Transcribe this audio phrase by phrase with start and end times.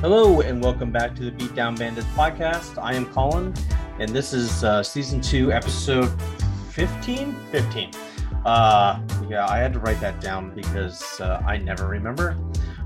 [0.00, 2.80] Hello, and welcome back to the Beatdown Bandits podcast.
[2.80, 3.52] I am Colin,
[3.98, 6.06] and this is uh, season two, episode
[6.70, 7.34] 15?
[7.50, 7.90] 15.
[8.44, 12.36] Uh, yeah, I had to write that down because uh, I never remember.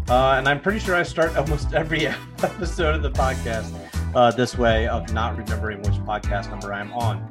[0.09, 3.79] Uh, and I'm pretty sure I start almost every episode of the podcast
[4.15, 7.31] uh, this way of not remembering which podcast number I'm on.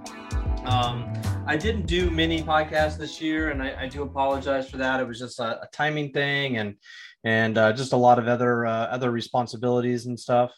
[0.64, 1.12] Um,
[1.48, 5.00] I didn't do many podcasts this year, and I, I do apologize for that.
[5.00, 6.76] It was just a, a timing thing, and
[7.24, 10.52] and uh, just a lot of other uh, other responsibilities and stuff.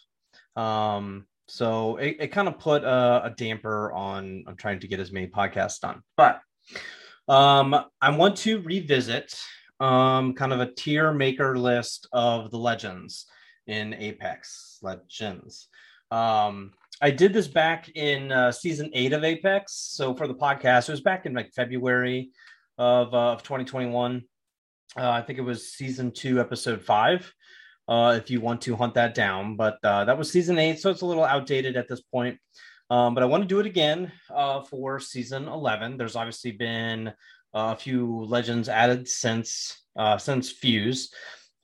[0.56, 5.00] Um, so it, it kind of put a, a, damper on on trying to get
[5.00, 6.02] as many podcasts done.
[6.16, 6.40] But
[7.28, 9.36] um, I want to revisit
[9.80, 13.26] um, kind of a tier maker list of the legends
[13.68, 15.68] in Apex Legends.
[16.12, 19.74] Um, I did this back in uh, season eight of Apex.
[19.74, 22.32] So for the podcast, it was back in like February
[22.78, 24.24] of, uh, of 2021.
[24.98, 27.34] Uh, I think it was season two, episode five.
[27.88, 30.90] Uh, if you want to hunt that down, but uh, that was season eight, so
[30.90, 32.38] it's a little outdated at this point.
[32.90, 35.98] Um, but I want to do it again uh, for season 11.
[35.98, 37.12] There's obviously been
[37.54, 41.12] a few legends added since uh, since Fuse,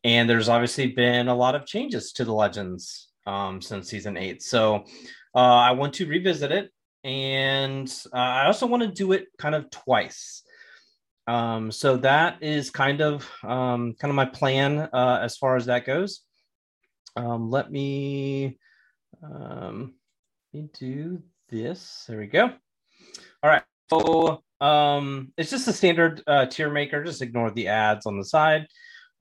[0.03, 4.43] and there's obviously been a lot of changes to the legends um, since season eight.
[4.43, 4.85] So
[5.35, 6.71] uh, I want to revisit it,
[7.03, 10.43] and uh, I also want to do it kind of twice.
[11.29, 15.67] Um, so that is kind of um, kind of my plan uh, as far as
[15.67, 16.21] that goes.
[17.15, 18.57] Um, let me
[19.21, 19.93] um,
[20.51, 22.05] let me do this.
[22.07, 22.45] There we go.
[23.43, 23.61] All right.
[23.91, 27.03] So um, it's just a standard uh, tier maker.
[27.03, 28.65] Just ignore the ads on the side.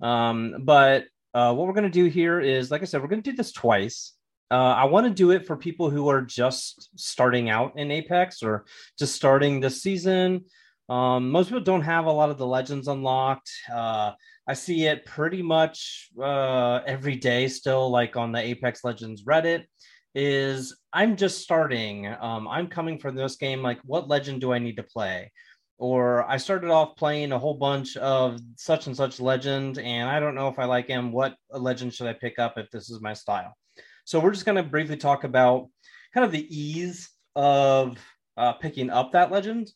[0.00, 3.22] Um, but uh, what we're going to do here is, like I said, we're going
[3.22, 4.14] to do this twice.
[4.50, 8.42] Uh, I want to do it for people who are just starting out in Apex
[8.42, 8.64] or
[8.98, 10.46] just starting this season
[10.88, 13.50] um, most people don't have a lot of the legends unlocked.
[13.72, 14.12] Uh,
[14.46, 19.64] I see it pretty much uh, every day still, like on the Apex Legends Reddit.
[20.14, 22.06] Is I'm just starting.
[22.06, 23.62] Um, I'm coming for this game.
[23.62, 25.30] Like, what legend do I need to play?
[25.76, 30.18] Or I started off playing a whole bunch of such and such legend, and I
[30.18, 31.12] don't know if I like him.
[31.12, 33.54] What legend should I pick up if this is my style?
[34.04, 35.68] So we're just going to briefly talk about
[36.14, 37.98] kind of the ease of
[38.38, 39.70] uh, picking up that legend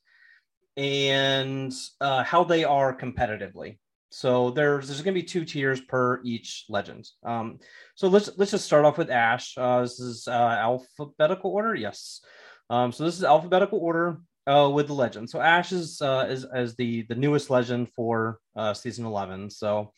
[0.77, 3.79] and uh, how they are competitively.
[4.11, 7.09] So there's there's going to be two tiers per each legend.
[7.25, 7.59] Um,
[7.95, 9.57] so let's let's just start off with Ash.
[9.57, 11.75] Uh, this is uh, alphabetical order.
[11.75, 12.21] Yes.
[12.69, 15.31] Um, so this is alphabetical order uh, with the legend.
[15.31, 19.51] So Ash is uh, is as the the newest legend for uh, season 11.
[19.51, 19.93] So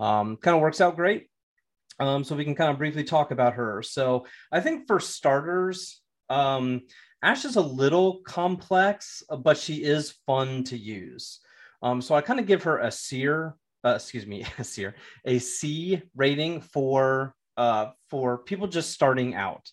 [0.00, 1.28] um, kind of works out great.
[2.00, 3.82] Um, so we can kind of briefly talk about her.
[3.82, 6.82] So I think for starters, um,
[7.22, 11.40] Ash is a little complex, uh, but she is fun to use.
[11.82, 14.94] Um, so I kind of give her a seer, uh, excuse me, a seer,
[15.24, 19.70] a C rating for uh, for people just starting out.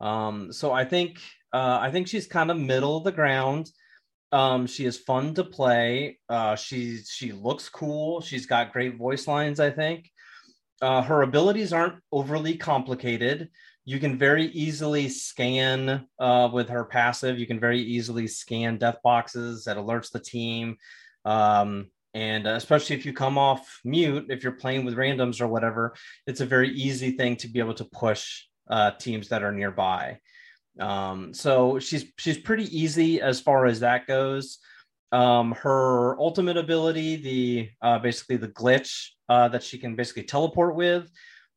[0.00, 1.20] Um, so I think
[1.52, 3.70] uh, I think she's kind of middle of the ground.
[4.32, 6.18] Um, she is fun to play.
[6.28, 8.20] Uh, she she looks cool.
[8.20, 9.60] She's got great voice lines.
[9.60, 10.10] I think
[10.82, 13.50] uh, her abilities aren't overly complicated
[13.90, 17.40] you can very easily scan uh, with her passive.
[17.40, 20.76] You can very easily scan death boxes that alerts the team.
[21.24, 25.48] Um, and uh, especially if you come off mute, if you're playing with randoms or
[25.48, 25.96] whatever,
[26.28, 30.20] it's a very easy thing to be able to push uh, teams that are nearby.
[30.78, 34.58] Um, so she's she's pretty easy as far as that goes.
[35.10, 40.76] Um, her ultimate ability, the uh, basically the glitch uh, that she can basically teleport
[40.76, 41.10] with,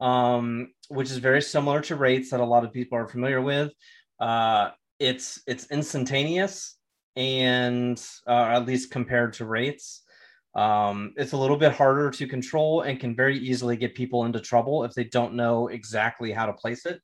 [0.04, 3.72] um, which is very similar to Wraith's that a lot of people are familiar with.
[4.20, 6.78] Uh, it's it's instantaneous,
[7.16, 10.02] and uh, at least compared to Wraith's.
[10.56, 14.40] Um, it's a little bit harder to control and can very easily get people into
[14.40, 17.02] trouble if they don't know exactly how to place it.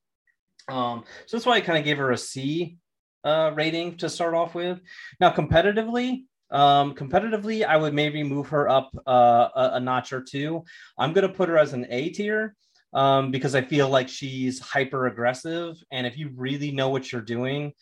[0.68, 2.78] Um, so that's why I kind of gave her a C
[3.24, 4.82] uh, rating to start off with.
[5.20, 10.22] Now, competitively, um, competitively, I would maybe move her up uh, a, a, notch or
[10.22, 10.64] two.
[10.97, 12.56] I'm going to put her as an A tier
[12.94, 15.76] um, because I feel like she's hyper aggressive.
[15.91, 17.74] And if you really know what you're doing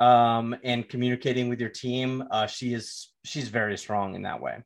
[0.00, 4.58] um, and communicating with your team, uh, she is she's very strong in that way.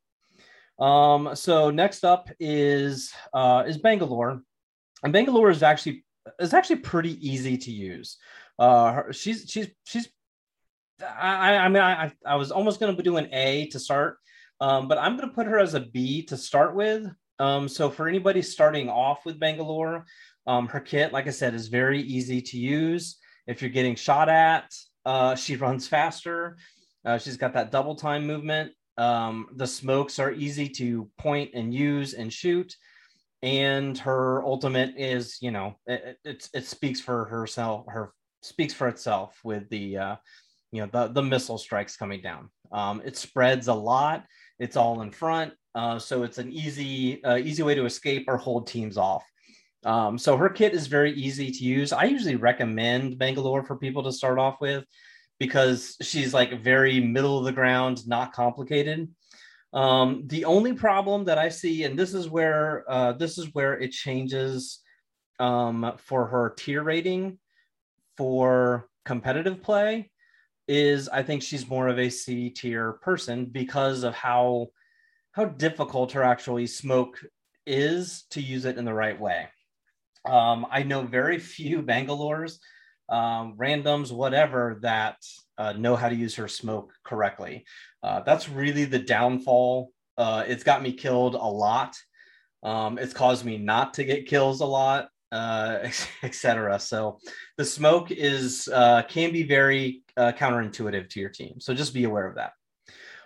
[0.79, 4.43] Um, so next up is uh, is Bangalore,
[5.03, 6.05] and Bangalore is actually
[6.39, 8.19] is actually pretty easy to use.
[8.59, 10.09] Uh, she's she's she's
[11.00, 14.19] I, I mean I I was almost going to do an A to start,
[14.61, 17.06] um, but I'm going to put her as a B to start with
[17.38, 20.06] um, so for anybody starting off with Bangalore,
[20.47, 23.17] um, her kit, like I said, is very easy to use.
[23.47, 24.73] If you're getting shot at,
[25.05, 26.56] uh, she runs faster.
[27.05, 28.73] Uh, she's got that double time movement.
[28.99, 32.75] Um, the smokes are easy to point and use and shoot.
[33.43, 38.12] and her ultimate is you know it, it, it speaks for herself her
[38.43, 40.17] speaks for itself with the uh,
[40.73, 42.50] you know the the missile strikes coming down.
[42.73, 44.25] Um, it spreads a lot.
[44.58, 48.37] It's all in front, uh, so it's an easy uh, easy way to escape or
[48.37, 49.25] hold teams off.
[49.85, 51.93] Um, so her kit is very easy to use.
[51.93, 54.85] I usually recommend Bangalore for people to start off with
[55.38, 59.08] because she's like very middle of the ground, not complicated.
[59.73, 63.79] Um, the only problem that I see, and this is where uh, this is where
[63.79, 64.81] it changes
[65.38, 67.38] um, for her tier rating
[68.17, 70.11] for competitive play,
[70.69, 74.69] is I think she's more of a C tier person because of how
[75.33, 77.21] how difficult her actually smoke
[77.67, 79.49] is to use it in the right way.
[80.25, 82.59] Um, I know very few Bangalores,
[83.09, 85.17] um, randoms, whatever, that
[85.59, 87.65] uh, know how to use her smoke correctly.
[88.03, 89.93] Uh, that's really the downfall.
[90.19, 91.97] Uh, it's got me killed a lot.
[92.63, 95.91] Um, it's caused me not to get kills a lot, uh,
[96.23, 96.79] etc.
[96.79, 97.19] So
[97.56, 101.61] the smoke is uh, can be very uh, counterintuitive to your team.
[101.61, 102.53] So just be aware of that.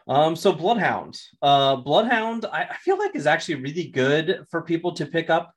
[0.08, 4.92] Um, so Bloodhound, uh, Bloodhound, I, I feel like is actually really good for people
[4.92, 5.54] to pick up.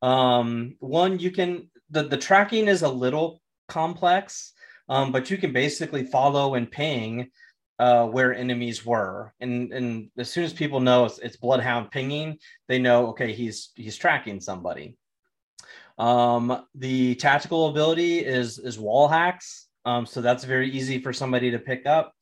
[0.00, 4.52] Um, one, you can the the tracking is a little complex,
[4.88, 7.30] um, but you can basically follow and ping
[7.78, 12.38] uh, where enemies were, and and as soon as people know it's, it's Bloodhound pinging,
[12.68, 14.96] they know okay he's he's tracking somebody.
[16.00, 21.50] Um, the tactical ability is is wall hacks, um, so that's very easy for somebody
[21.50, 22.14] to pick up,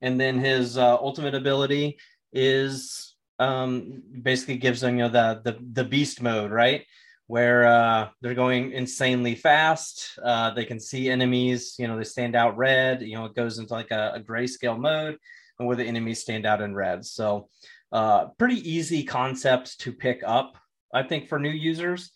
[0.00, 1.98] and then his uh, ultimate ability
[2.32, 6.84] is um, basically gives them you know the the the beast mode, right?
[7.28, 10.18] where uh, they're going insanely fast.
[10.22, 13.02] Uh, they can see enemies, you know, they stand out red.
[13.02, 15.16] You know, it goes into like a, a grayscale mode,
[15.58, 17.04] and where the enemies stand out in red.
[17.04, 17.48] So,
[17.92, 20.56] uh, pretty easy concept to pick up,
[20.94, 22.12] I think, for new users.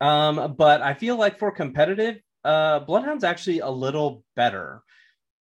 [0.00, 4.82] Um, but I feel like for competitive, uh, Bloodhound's actually a little better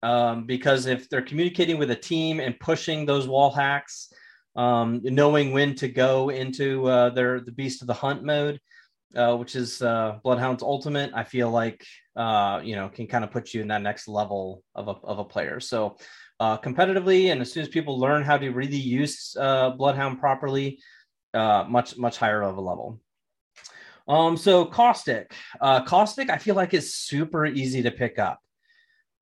[0.03, 4.13] um, because if they're communicating with a team and pushing those wall hacks,
[4.57, 8.61] um, knowing when to go into uh, their the beast of the hunt mode,
[9.17, 11.85] uh, which is uh, Bloodhound's Ultimate, I feel like
[12.17, 15.19] uh, you know can kind of put you in that next level of a of
[15.19, 15.61] a player.
[15.61, 15.97] So
[16.41, 20.81] uh, competitively, and as soon as people learn how to really use uh, Bloodhound properly,
[21.33, 23.01] uh, much much higher of a level.
[24.09, 28.41] Um, so caustic, uh, caustic, I feel like is super easy to pick up.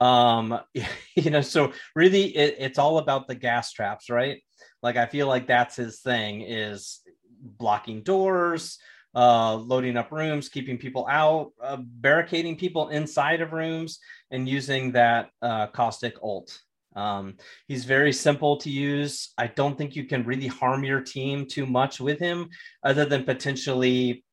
[0.01, 0.59] Um,
[1.17, 4.43] you know, so really, it, it's all about the gas traps, right?
[4.83, 7.01] Like I feel like that's his thing is
[7.43, 8.79] blocking doors
[9.15, 13.99] uh, loading up rooms, keeping people out, uh, barricading people inside of rooms,
[14.31, 16.61] and using that uh, caustic ult.
[16.97, 17.37] Um,
[17.69, 19.33] he's very simple to use.
[19.39, 22.51] I don't think you can really harm your team too much with him,
[22.85, 24.25] other than potentially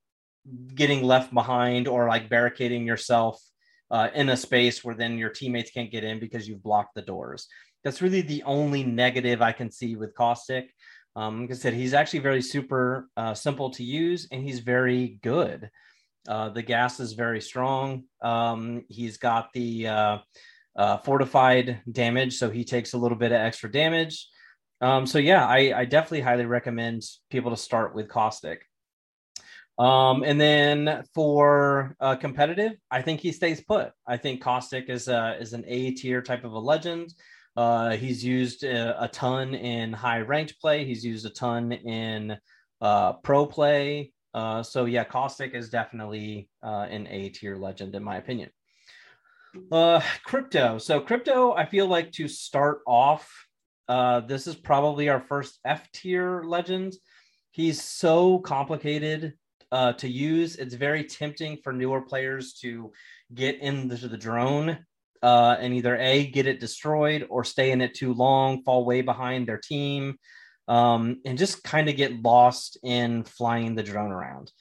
[0.76, 3.42] getting left behind or like barricading yourself
[3.92, 7.02] uh, in a space where then your teammates can't get in because you've blocked the
[7.02, 7.48] doors.
[7.84, 10.70] That's really the only negative I can see with Caustic.
[11.16, 15.20] Um, like I said, he's actually very super uh, simple to use and he's very
[15.24, 15.70] good.
[16.28, 18.04] Uh, the gas is very strong.
[18.22, 20.18] Um, he's got the uh,
[20.76, 24.27] uh, fortified damage, so he takes a little bit of extra damage.
[24.82, 27.01] Um, so yeah, I, I, definitely highly recommend
[27.32, 28.60] people to start with Caustic.
[29.77, 33.91] Um, and then for uh, competitive, I think he stays put.
[34.07, 37.13] I think Caustic is a, is an A tier type of a legend.
[37.55, 40.86] Uh, he's used a, a, ton in high ranked play.
[40.86, 42.38] He's used a ton in
[42.81, 44.13] uh, pro play.
[44.34, 48.51] Uh, so yeah, Caustic is definitely uh, an A tier legend in my opinion.
[49.72, 50.77] Uh, crypto.
[50.77, 53.31] So crypto, I feel like to start off,
[53.88, 56.93] uh, this is probably our first F tier legend.
[57.51, 59.34] He's so complicated
[59.71, 60.55] uh, to use.
[60.55, 62.91] It's very tempting for newer players to
[63.33, 64.79] get into the drone
[65.21, 69.01] uh, and either A, get it destroyed or stay in it too long, fall way
[69.01, 70.17] behind their team,
[70.67, 74.51] um, and just kind of get lost in flying the drone around.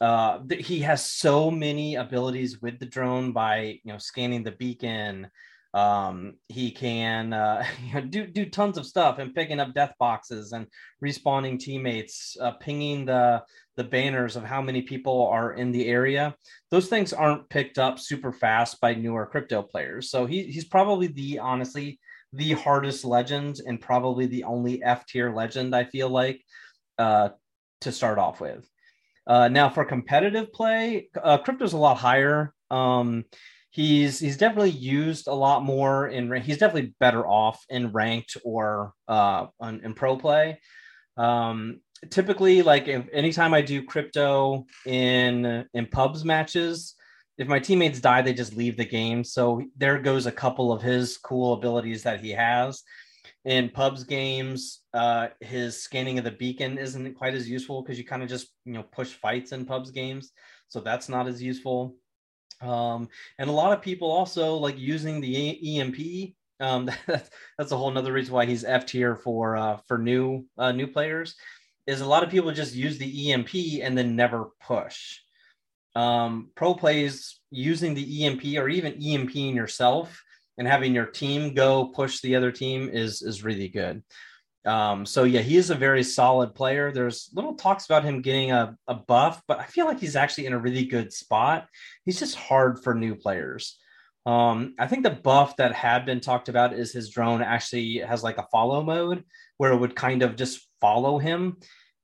[0.00, 5.28] Uh, he has so many abilities with the drone by you know scanning the beacon,
[5.74, 7.64] um, he can uh,
[8.08, 10.66] do do tons of stuff and picking up death boxes and
[11.04, 13.42] respawning teammates, uh, pinging the
[13.76, 16.34] the banners of how many people are in the area.
[16.70, 20.10] Those things aren't picked up super fast by newer crypto players.
[20.10, 21.98] So he, he's probably the honestly
[22.32, 26.40] the hardest legend and probably the only F tier legend I feel like
[26.98, 27.30] uh,
[27.80, 28.68] to start off with.
[29.26, 32.52] Uh, now for competitive play, uh, crypto's a lot higher.
[32.70, 33.24] Um,
[33.74, 38.92] he's he's definitely used a lot more in he's definitely better off in ranked or
[39.08, 40.58] uh in, in pro play
[41.16, 46.94] um typically, like if anytime I do crypto in in pubs matches,
[47.38, 49.24] if my teammates die, they just leave the game.
[49.24, 52.82] So there goes a couple of his cool abilities that he has.
[53.44, 58.04] In pubs games, uh, his scanning of the beacon isn't quite as useful because you
[58.04, 60.32] kind of just you know push fights in pubs games,
[60.68, 61.96] so that's not as useful.
[62.60, 63.08] Um,
[63.38, 66.34] and a lot of people also like using the EMP.
[66.60, 70.46] Um, that's, that's a whole nother reason why he's F tier for uh, for new
[70.58, 71.34] uh, new players.
[71.86, 75.18] Is a lot of people just use the EMP and then never push.
[75.94, 80.22] Um, pro plays using the EMP or even EMPing yourself
[80.58, 84.02] and having your team go push the other team is is really good.
[84.64, 86.90] Um, so yeah, he is a very solid player.
[86.90, 90.46] There's little talks about him getting a, a buff, but I feel like he's actually
[90.46, 91.68] in a really good spot.
[92.04, 93.78] He's just hard for new players.
[94.26, 98.22] Um, I think the buff that had been talked about is his drone actually has
[98.22, 99.24] like a follow mode
[99.58, 101.58] where it would kind of just follow him.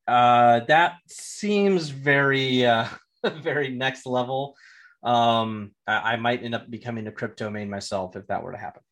[0.07, 2.87] Uh, that seems very, uh,
[3.25, 4.55] very next level.
[5.02, 8.59] Um, I, I might end up becoming a crypto main myself if that were to
[8.59, 8.83] happen.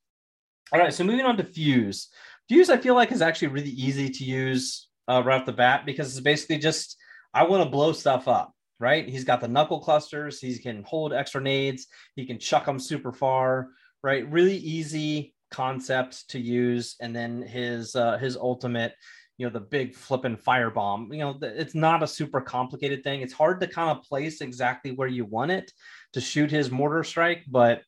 [0.72, 2.08] All right, so moving on to Fuse.
[2.48, 5.84] Fuse, I feel like, is actually really easy to use uh, right off the bat
[5.84, 6.96] because it's basically just
[7.34, 9.08] I want to blow stuff up, right?
[9.08, 11.86] He's got the knuckle clusters, he can hold extra nades,
[12.16, 13.68] he can chuck them super far,
[14.02, 14.30] right?
[14.30, 18.94] Really easy concept to use, and then his uh, his ultimate,
[19.36, 21.12] you know, the big flipping firebomb.
[21.12, 23.20] You know, it's not a super complicated thing.
[23.20, 25.70] It's hard to kind of place exactly where you want it
[26.14, 27.82] to shoot his mortar strike, but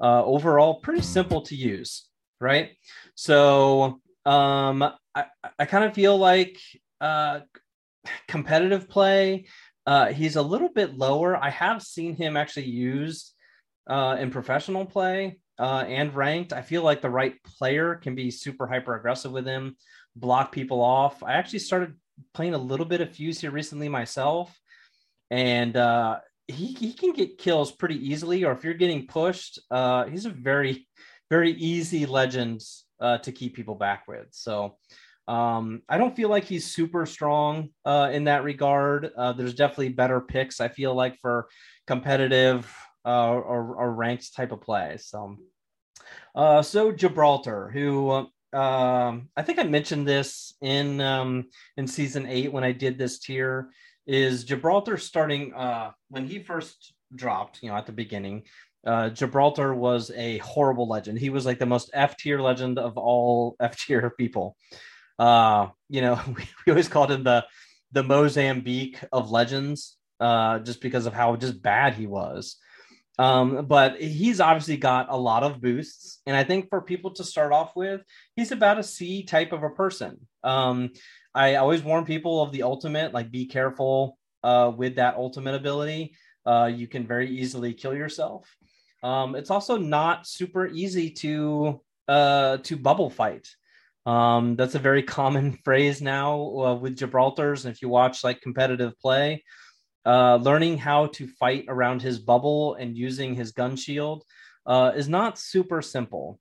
[0.00, 2.06] uh, overall, pretty simple to use,
[2.40, 2.70] right?
[3.14, 4.82] So um,
[5.14, 5.24] I,
[5.58, 6.58] I kind of feel like
[7.00, 7.40] uh,
[8.28, 9.46] competitive play,
[9.86, 11.36] uh, he's a little bit lower.
[11.36, 13.32] I have seen him actually used
[13.86, 16.52] uh, in professional play uh, and ranked.
[16.52, 19.76] I feel like the right player can be super hyper aggressive with him,
[20.16, 21.22] block people off.
[21.22, 21.94] I actually started
[22.34, 24.58] playing a little bit of Fuse here recently myself,
[25.30, 26.18] and uh,
[26.48, 28.44] he, he can get kills pretty easily.
[28.44, 30.88] Or if you're getting pushed, uh, he's a very,
[31.30, 32.62] very easy legend
[33.00, 34.26] uh, to keep people back with.
[34.30, 34.76] So
[35.28, 39.10] um, I don't feel like he's super strong uh, in that regard.
[39.16, 41.48] Uh, there's definitely better picks, I feel like, for
[41.86, 42.72] competitive
[43.04, 44.96] uh, or, or ranked type of play.
[45.00, 45.36] So,
[46.34, 52.52] uh, so Gibraltar, who um, I think I mentioned this in um, in season eight
[52.52, 53.70] when I did this tier,
[54.06, 58.44] is Gibraltar starting uh, when he first dropped, you know, at the beginning
[58.86, 61.18] uh, Gibraltar was a horrible legend.
[61.18, 64.56] He was like the most F tier legend of all F tier people.
[65.18, 67.44] Uh, you know, we, we, always called him the
[67.92, 72.56] the Mozambique of legends, uh, just because of how just bad he was.
[73.18, 77.24] Um, but he's obviously got a lot of boosts, and I think for people to
[77.24, 78.02] start off with,
[78.36, 80.26] he's about a C type of a person.
[80.44, 80.90] Um,
[81.34, 86.14] I always warn people of the ultimate, like be careful uh, with that ultimate ability.
[86.44, 88.54] Uh, you can very easily kill yourself.
[89.02, 93.48] Um, it's also not super easy to uh, to bubble fight.
[94.04, 97.64] Um, that's a very common phrase now uh, with Gibraltar's.
[97.64, 99.44] And if you watch like competitive play,
[100.04, 104.24] uh, learning how to fight around his bubble and using his gun shield
[104.64, 106.38] uh, is not super simple.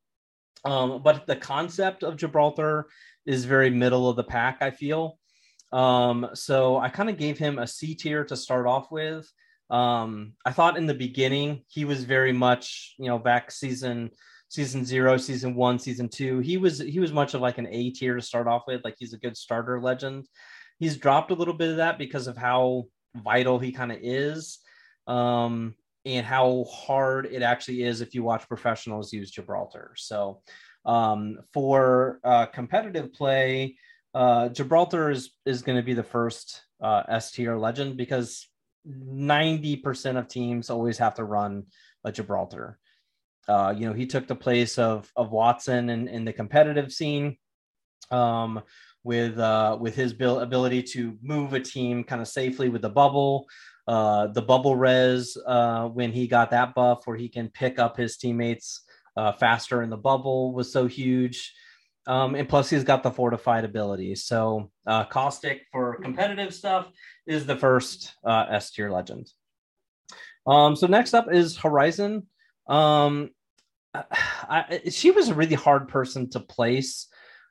[0.64, 2.88] Um, but the concept of Gibraltar
[3.26, 5.18] is very middle of the pack, I feel.
[5.72, 9.30] Um, so I kind of gave him a C tier to start off with.
[9.70, 14.12] Um, I thought in the beginning he was very much, you know, back season
[14.50, 16.40] season zero, season one, season two.
[16.40, 18.84] He was he was much of like an A tier to start off with.
[18.84, 20.28] Like he's a good starter legend.
[20.78, 24.60] He's dropped a little bit of that because of how vital he kind of is.
[25.08, 29.94] Um, and how hard it actually is if you watch professionals use Gibraltar.
[29.98, 30.42] So,
[30.86, 33.78] um, for uh, competitive play,
[34.14, 38.48] uh, Gibraltar is is going to be the first uh, S tier legend because
[38.88, 41.64] 90% of teams always have to run
[42.04, 42.78] a Gibraltar.
[43.48, 47.38] Uh, you know, he took the place of of Wattson in, in the competitive scene
[48.12, 48.62] um,
[49.04, 53.46] with uh, with his ability to move a team kind of safely with the bubble.
[53.88, 57.96] Uh, the bubble res uh, when he got that buff where he can pick up
[57.96, 58.82] his teammates
[59.16, 61.54] uh, faster in the bubble was so huge.
[62.08, 64.16] Um, and plus, he's got the fortified ability.
[64.16, 66.88] So, uh, Caustic for competitive stuff
[67.28, 69.32] is the first uh, S tier legend.
[70.48, 72.28] Um, so, next up is Horizon.
[72.68, 73.30] Um,
[73.94, 77.08] I, she was a really hard person to place.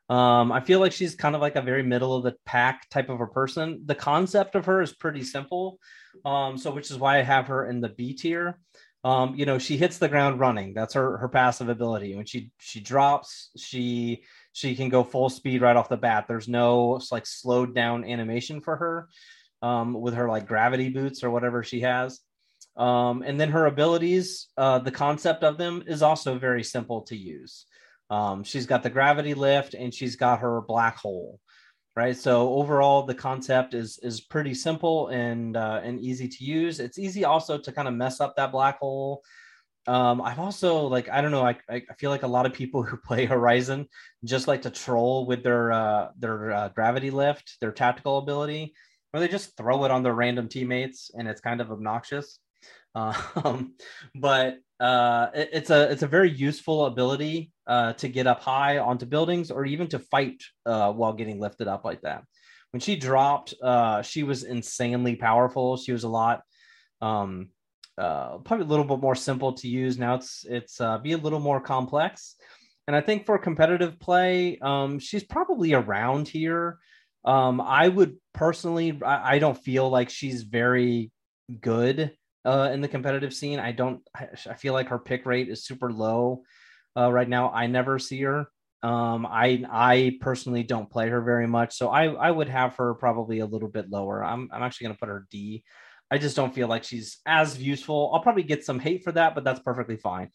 [0.07, 3.09] Um, I feel like she's kind of like a very middle of the pack type
[3.09, 3.81] of a person.
[3.85, 5.79] The concept of her is pretty simple.
[6.23, 8.59] Um, so, which is why I have her in the B tier.
[9.03, 10.73] um, you know, she hits the ground running.
[10.73, 12.15] That's her her passive ability.
[12.15, 16.25] When she she drops, she she can go full speed right off the bat.
[16.27, 19.09] There's no like slowed down animation for her
[19.65, 22.19] um, with her like gravity boots or whatever she has.
[22.77, 27.15] Um, and then her abilities, uh, the concept of them is also very simple to
[27.15, 27.65] use.
[28.09, 31.39] Um, she's got the gravity lift and she's got her black hole
[31.95, 32.17] right?
[32.17, 36.79] So overall, the concept is is pretty simple and uh, and easy to use.
[36.79, 39.23] It's easy also to kind of mess up that black hole.
[39.87, 42.83] Um, I've also like I don't know I I feel like a lot of people
[42.83, 43.87] who play Horizon
[44.23, 48.73] just like to troll with their uh, their uh, gravity lift, their tactical ability,
[49.19, 52.39] they just throw it on their random teammates and it's kind of obnoxious.
[52.95, 53.73] Um,
[54.15, 58.77] but uh, it, it's a it's a very useful ability uh, to get up high
[58.77, 62.23] onto buildings or even to fight uh, while getting lifted up like that.
[62.71, 65.77] When she dropped, uh, she was insanely powerful.
[65.77, 66.41] She was a lot,
[67.01, 67.49] um,
[67.97, 69.97] uh, probably a little bit more simple to use.
[69.97, 72.35] Now it's it's uh, be a little more complex,
[72.87, 76.79] and I think for competitive play, um, she's probably around here.
[77.25, 81.11] Um, I would personally, I, I don't feel like she's very
[81.61, 82.11] good
[82.45, 83.59] uh, in the competitive scene.
[83.59, 84.01] I don't.
[84.15, 86.43] I feel like her pick rate is super low
[86.95, 87.51] uh, right now.
[87.51, 88.47] I never see her.
[88.83, 92.93] Um, I I personally don't play her very much, so I I would have her
[92.93, 94.23] probably a little bit lower.
[94.23, 95.63] I'm I'm actually gonna put her D.
[96.11, 98.11] I just don't feel like she's as useful.
[98.13, 100.29] I'll probably get some hate for that, but that's perfectly fine.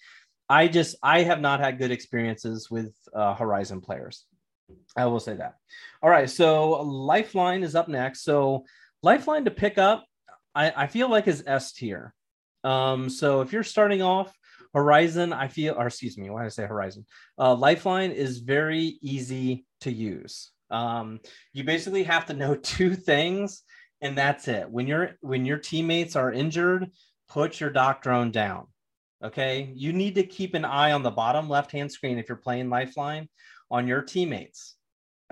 [0.48, 4.24] I just I have not had good experiences with uh, Horizon players.
[4.96, 5.54] I will say that.
[6.02, 8.24] All right, so Lifeline is up next.
[8.24, 8.64] So
[9.02, 10.04] Lifeline to pick up
[10.54, 12.14] I, I feel like is S tier.
[12.64, 14.36] Um, so if you're starting off
[14.74, 17.06] Horizon, I feel, or excuse me, why did I say Horizon?
[17.38, 20.50] Uh, Lifeline is very easy to use.
[20.70, 21.20] Um,
[21.52, 23.62] you basically have to know two things,
[24.00, 24.70] and that's it.
[24.70, 26.90] When your when your teammates are injured,
[27.28, 28.66] put your dock drone down.
[29.22, 32.38] Okay, you need to keep an eye on the bottom left hand screen if you're
[32.38, 33.28] playing Lifeline
[33.70, 34.76] on your teammates.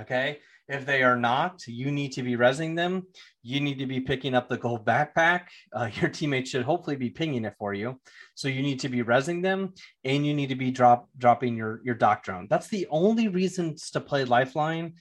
[0.01, 3.05] Okay, if they are not, you need to be resing them.
[3.43, 5.47] You need to be picking up the gold backpack.
[5.73, 8.01] Uh, your teammate should hopefully be pinging it for you.
[8.35, 9.73] So you need to be resing them,
[10.05, 12.47] and you need to be drop dropping your your dock drone.
[12.51, 14.95] That's the only reasons to play Lifeline.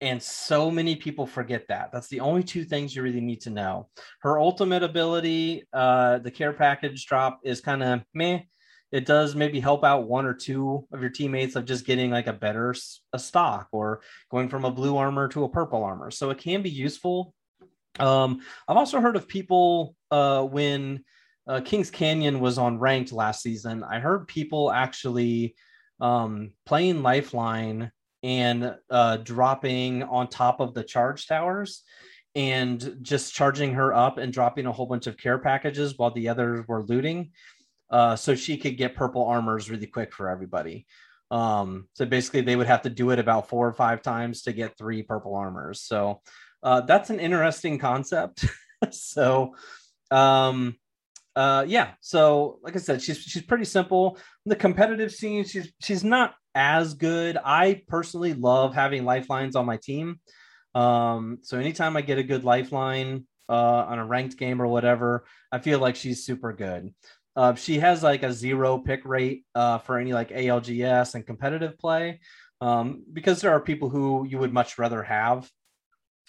[0.00, 1.90] And so many people forget that.
[1.92, 3.88] That's the only two things you really need to know.
[4.20, 8.42] Her ultimate ability, uh, the care package drop, is kind of meh
[8.90, 12.26] it does maybe help out one or two of your teammates of just getting like
[12.26, 12.74] a better
[13.12, 16.10] a stock or going from a blue armor to a purple armor.
[16.10, 17.34] So it can be useful.
[17.98, 21.04] Um, I've also heard of people uh, when
[21.46, 23.82] uh, Kings Canyon was on ranked last season.
[23.82, 25.54] I heard people actually
[26.00, 27.90] um, playing Lifeline
[28.22, 31.82] and uh, dropping on top of the charge towers
[32.34, 36.28] and just charging her up and dropping a whole bunch of care packages while the
[36.28, 37.30] others were looting
[37.90, 40.86] uh, so she could get purple armors really quick for everybody.
[41.30, 44.52] Um, so basically, they would have to do it about four or five times to
[44.52, 45.80] get three purple armors.
[45.80, 46.22] So
[46.62, 48.44] uh, that's an interesting concept.
[48.90, 49.54] so,
[50.10, 50.76] um,
[51.36, 51.92] uh, yeah.
[52.00, 54.16] So, like I said, she's she's pretty simple.
[54.44, 57.38] In the competitive scene, she's she's not as good.
[57.44, 60.20] I personally love having lifelines on my team.
[60.74, 65.24] Um, so anytime I get a good lifeline uh, on a ranked game or whatever,
[65.52, 66.92] I feel like she's super good.
[67.38, 71.78] Uh, she has like a zero pick rate uh, for any like ALGS and competitive
[71.78, 72.18] play
[72.60, 75.48] um, because there are people who you would much rather have.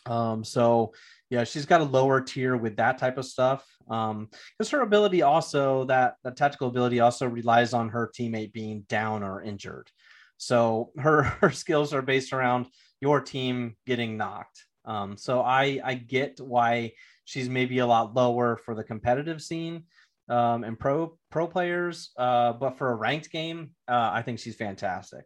[0.06, 0.94] Um, so
[1.32, 3.66] yeah, she's got a lower tier with that type of stuff.
[3.90, 8.82] Um, because her ability also that that tactical ability also relies on her teammate being
[8.82, 9.90] down or injured.
[10.38, 12.68] So her her skills are based around
[13.02, 14.64] your team getting knocked.
[14.86, 16.92] Um, so I I get why
[17.26, 19.86] she's maybe a lot lower for the competitive scene
[20.30, 22.12] um, and pro pro players.
[22.18, 25.26] Uh, but for a ranked game, uh, I think she's fantastic.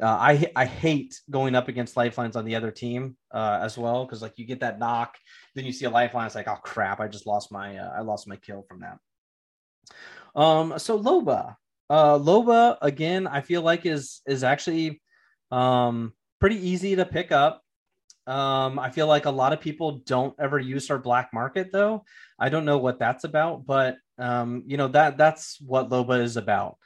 [0.00, 4.04] Uh, I I hate going up against lifelines on the other team uh, as well
[4.04, 5.16] because like you get that knock,
[5.54, 6.26] then you see a lifeline.
[6.26, 8.98] It's like oh crap, I just lost my uh, I lost my kill from that.
[10.40, 11.56] Um, so Loba,
[11.90, 15.02] uh, Loba again, I feel like is is actually
[15.50, 17.62] um pretty easy to pick up.
[18.28, 22.04] Um, I feel like a lot of people don't ever use her black market though.
[22.38, 26.36] I don't know what that's about, but um, you know that that's what Loba is
[26.36, 26.76] about.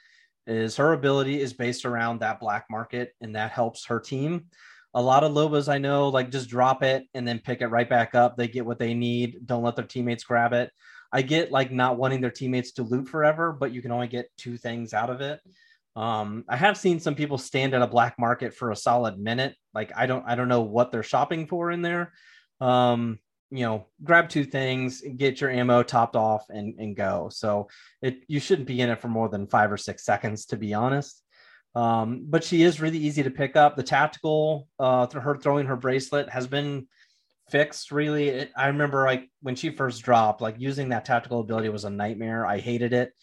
[0.45, 4.45] Is her ability is based around that black market, and that helps her team.
[4.93, 7.89] A lot of Lobas I know like just drop it and then pick it right
[7.89, 8.37] back up.
[8.37, 9.47] They get what they need.
[9.47, 10.71] Don't let their teammates grab it.
[11.11, 14.29] I get like not wanting their teammates to loot forever, but you can only get
[14.37, 15.39] two things out of it.
[15.95, 19.55] Um, I have seen some people stand at a black market for a solid minute.
[19.73, 22.13] Like I don't, I don't know what they're shopping for in there.
[22.59, 23.19] Um,
[23.53, 27.29] you know, grab two things, get your ammo topped off, and and go.
[27.31, 27.67] So
[28.01, 30.73] it you shouldn't be in it for more than five or six seconds, to be
[30.73, 31.21] honest.
[31.75, 33.75] Um, but she is really easy to pick up.
[33.75, 36.87] The tactical, uh, her throwing her bracelet has been
[37.49, 37.91] fixed.
[37.91, 41.85] Really, it, I remember like when she first dropped, like using that tactical ability was
[41.85, 42.47] a nightmare.
[42.47, 43.13] I hated it.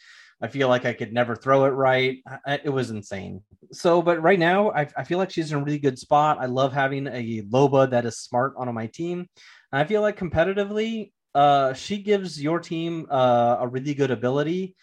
[0.42, 2.18] I feel like I could never throw it right.
[2.46, 3.42] I, it was insane.
[3.72, 6.38] So, but right now, I, I, feel like she's in a really good spot.
[6.40, 9.28] I love having a Loba that is smart on my team.
[9.72, 14.76] I feel like competitively, uh, she gives your team uh, a really good ability,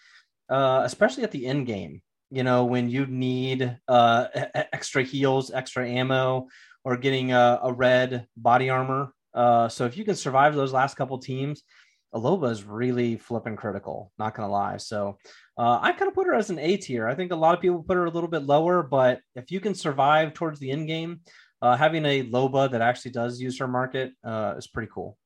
[0.48, 2.00] uh, especially at the end game.
[2.30, 6.48] You know, when you need uh, extra heals, extra ammo,
[6.84, 9.12] or getting a, a red body armor.
[9.34, 11.62] Uh, so if you can survive those last couple teams,
[12.14, 14.78] a Loba is really flipping critical, not gonna lie.
[14.78, 15.18] So
[15.58, 17.06] uh, I kind of put her as an A tier.
[17.06, 19.60] I think a lot of people put her a little bit lower, but if you
[19.60, 21.20] can survive towards the end game,
[21.60, 25.16] uh, having a Loba that actually does use her market uh, is pretty cool.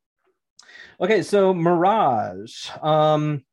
[1.00, 2.70] Okay, so Mirage.
[2.80, 3.44] Um,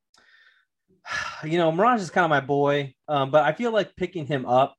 [1.43, 4.45] you know, Mirage is kind of my boy, um, but I feel like picking him
[4.45, 4.75] up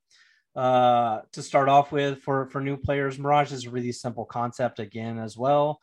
[0.56, 3.18] uh, to start off with for for new players.
[3.18, 5.80] Mirage is a really simple concept again as well.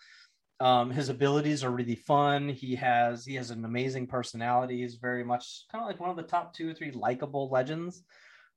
[0.60, 2.50] Um, his abilities are really fun.
[2.50, 4.82] He has he has an amazing personality.
[4.82, 8.04] He's very much kind of like one of the top two or three likable legends.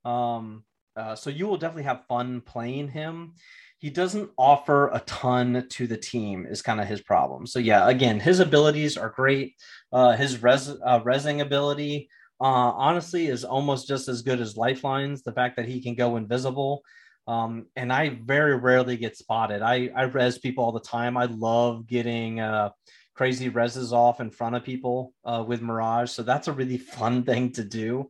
[0.03, 0.63] Um,
[0.95, 3.33] uh, so you will definitely have fun playing him.
[3.77, 7.47] He doesn't offer a ton to the team is kind of his problem.
[7.47, 9.55] So yeah, again, his abilities are great.
[9.91, 15.23] Uh, his res uh, resing ability uh, honestly is almost just as good as lifelines.
[15.23, 16.83] The fact that he can go invisible
[17.27, 19.61] um, and I very rarely get spotted.
[19.61, 21.17] I, I res people all the time.
[21.17, 22.71] I love getting uh,
[23.15, 25.13] crazy reses off in front of people
[25.47, 26.11] with Mirage.
[26.11, 28.09] So that's a really fun thing to do.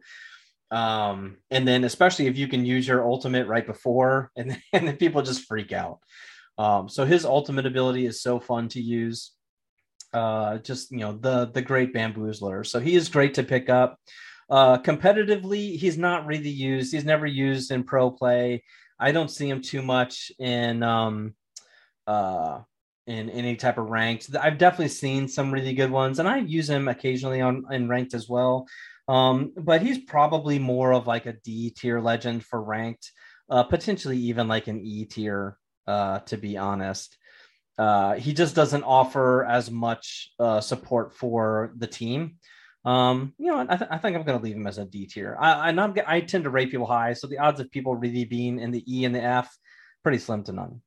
[0.71, 4.97] Um, and then especially if you can use your ultimate right before and, and then
[4.97, 5.99] people just freak out.
[6.57, 9.31] Um, so his ultimate ability is so fun to use.
[10.13, 12.65] Uh, just you know the the great bamboozler.
[12.65, 13.97] So he is great to pick up.
[14.49, 16.91] Uh, competitively, he's not really used.
[16.91, 18.63] He's never used in pro play.
[18.99, 21.33] I don't see him too much in um
[22.05, 22.59] uh
[23.07, 24.29] in any type of ranked.
[24.39, 28.13] I've definitely seen some really good ones, and I use him occasionally on in ranked
[28.13, 28.67] as well.
[29.07, 33.11] Um, but he's probably more of like a D tier legend for ranked,
[33.49, 37.17] uh, potentially even like an E tier, uh, to be honest.
[37.77, 42.35] Uh, he just doesn't offer as much uh, support for the team.
[42.83, 45.07] Um, you know, I, th- I think I'm going to leave him as a D
[45.07, 45.37] tier.
[45.39, 48.59] I, I, I tend to rate people high, so the odds of people really being
[48.59, 49.55] in the E and the F
[50.03, 50.81] pretty slim to none.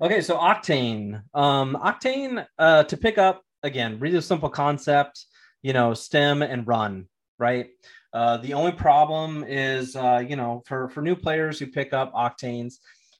[0.00, 1.22] Okay, so Octane.
[1.34, 5.24] Um, Octane uh, to pick up again, really simple concept.
[5.62, 7.06] You know, stem and run,
[7.42, 7.70] right?
[8.14, 12.14] Uh, the only problem is, uh, you know, for for new players who pick up
[12.14, 12.74] Octanes,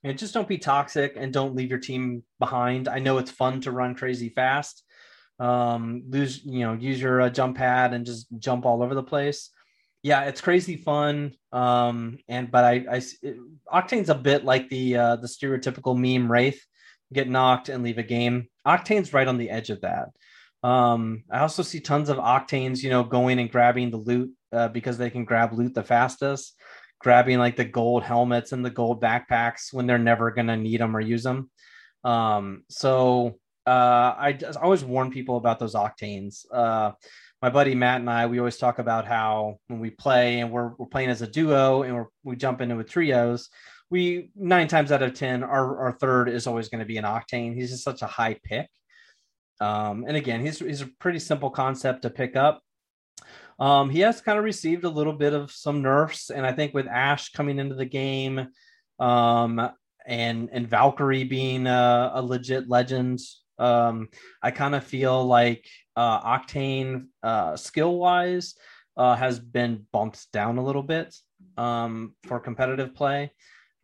[0.05, 2.89] and just don't be toxic and don't leave your team behind.
[2.89, 4.85] I know it's fun to run crazy fast,
[5.39, 9.03] um, lose, you know, use your uh, jump pad and just jump all over the
[9.03, 9.51] place.
[10.03, 11.35] Yeah, it's crazy fun.
[11.53, 13.37] Um, and but I, I it,
[13.73, 16.63] Octane's a bit like the uh, the stereotypical meme Wraith,
[17.13, 18.49] get knocked and leave a game.
[18.67, 20.09] Octane's right on the edge of that.
[20.63, 24.69] Um, I also see tons of Octanes, you know, going and grabbing the loot uh,
[24.69, 26.59] because they can grab loot the fastest,
[27.01, 30.97] grabbing like the gold helmets and the gold backpacks when they're never gonna need them
[30.97, 31.51] or use them.
[32.05, 36.45] Um, so uh, I, I always warn people about those octanes.
[36.53, 36.93] Uh,
[37.41, 40.73] my buddy Matt and I, we always talk about how when we play and we're,
[40.79, 43.49] we're playing as a duo and we jump into a trios,
[43.91, 47.05] we nine times out of 10, our, our third is always going to be an
[47.05, 47.55] octane.
[47.55, 48.69] He's just such a high pick.
[49.61, 52.63] Um, and again, he's, he's a pretty simple concept to pick up.
[53.59, 56.31] Um, he has kind of received a little bit of some nerfs.
[56.31, 58.49] And I think with Ash coming into the game,
[58.99, 59.71] um,
[60.07, 63.21] and and Valkyrie being a, a legit legend,
[63.59, 64.09] um,
[64.43, 68.55] I kind of feel like uh, Octane, uh, skill wise,
[68.97, 71.15] uh, has been bumped down a little bit
[71.57, 73.33] um, for competitive play.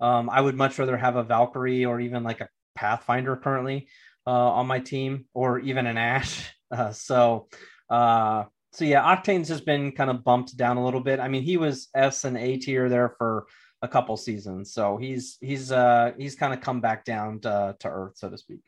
[0.00, 3.88] Um, I would much rather have a Valkyrie or even like a Pathfinder currently
[4.30, 6.54] on my team, or even an Ash.
[6.70, 7.48] Uh, so,
[7.88, 11.18] uh, so yeah, Octane's has been kind of bumped down a little bit.
[11.18, 13.46] I mean, he was S and A tier there for
[13.80, 17.88] a couple seasons, so he's he's uh, he's kind of come back down to, to
[17.88, 18.60] earth, so to speak.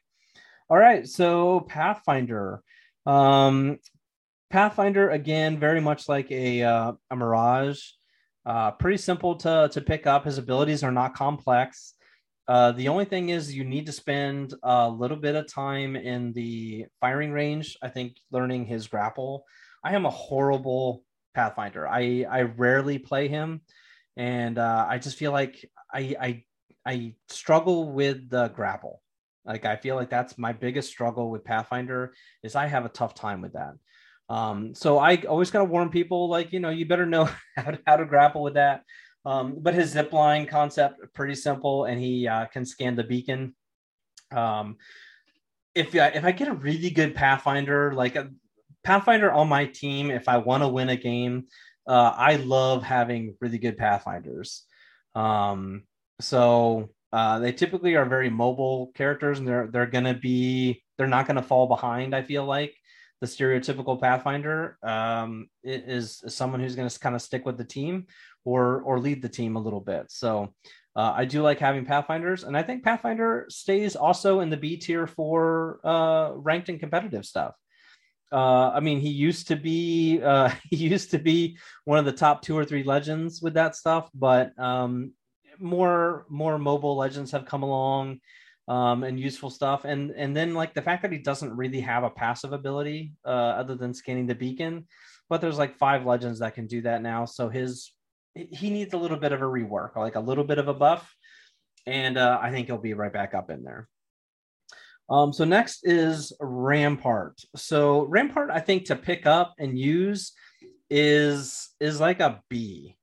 [0.70, 2.62] All right, so Pathfinder.
[3.04, 3.80] Um,
[4.50, 7.82] Pathfinder again, very much like a uh, a Mirage,
[8.46, 10.24] uh, pretty simple to to pick up.
[10.24, 11.94] His abilities are not complex.
[12.50, 16.32] Uh, the only thing is you need to spend a little bit of time in
[16.32, 17.76] the firing range.
[17.80, 19.44] I think learning his grapple.
[19.84, 21.86] I am a horrible Pathfinder.
[21.86, 23.60] I I rarely play him,
[24.16, 26.44] and uh, I just feel like I I
[26.84, 29.00] I struggle with the grapple.
[29.44, 33.14] Like I feel like that's my biggest struggle with Pathfinder is I have a tough
[33.14, 33.74] time with that.
[34.28, 37.70] Um, so I always kind of warn people like, you know, you better know how
[37.70, 38.82] to, how to grapple with that.
[39.24, 43.54] Um, but his zip line concept pretty simple, and he uh, can scan the beacon.
[44.32, 44.76] Um,
[45.74, 48.30] if I, if I get a really good Pathfinder, like a
[48.82, 51.46] Pathfinder on my team, if I want to win a game,
[51.86, 54.64] uh, I love having really good Pathfinders.
[55.14, 55.84] Um,
[56.20, 61.26] so uh, they typically are very mobile characters, and they're they're gonna be they're not
[61.26, 62.14] gonna fall behind.
[62.14, 62.74] I feel like
[63.20, 68.06] the stereotypical Pathfinder um, is, is someone who's gonna kind of stick with the team
[68.44, 70.06] or or lead the team a little bit.
[70.10, 70.54] So
[70.96, 74.76] uh, I do like having Pathfinders, and I think Pathfinder stays also in the B
[74.76, 77.54] tier for uh, ranked and competitive stuff.
[78.32, 82.12] Uh, I mean, he used to be uh, he used to be one of the
[82.12, 85.12] top two or three legends with that stuff, but um,
[85.58, 88.20] more more mobile legends have come along
[88.68, 92.04] um, and useful stuff, and and then like the fact that he doesn't really have
[92.04, 94.86] a passive ability uh, other than scanning the beacon,
[95.28, 97.92] but there's like five legends that can do that now, so his
[98.34, 101.14] he needs a little bit of a rework, like a little bit of a buff,
[101.86, 103.88] and uh, I think he'll be right back up in there.
[105.08, 107.40] Um, so next is Rampart.
[107.56, 110.32] So Rampart, I think to pick up and use
[110.88, 112.96] is is like a B.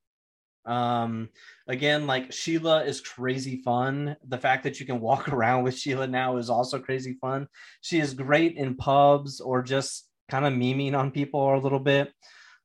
[0.66, 1.30] Um,
[1.68, 4.16] again, like Sheila is crazy fun.
[4.28, 7.48] The fact that you can walk around with Sheila now is also crazy fun.
[7.82, 12.12] She is great in pubs or just kind of memeing on people a little bit.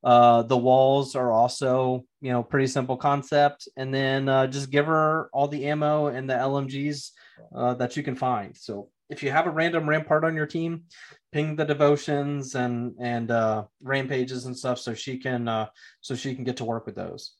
[0.05, 3.69] Uh, the walls are also, you know, pretty simple concept.
[3.77, 7.11] And then uh, just give her all the ammo and the LMGs
[7.55, 8.57] uh, that you can find.
[8.57, 10.85] So if you have a random rampart on your team,
[11.33, 15.67] ping the devotions and and uh, rampages and stuff so she can uh,
[16.01, 17.35] so she can get to work with those.